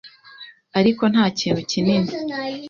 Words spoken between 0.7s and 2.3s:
ariko nta kintu kinini